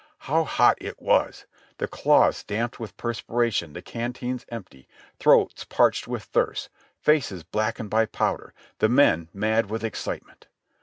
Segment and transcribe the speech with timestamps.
[0.25, 1.45] How hot it was!
[1.77, 4.87] The clothes damp with perspiration, the canteens empty,
[5.19, 10.47] throats parched with thirst, faces blackened by powder, the men mad with excitement.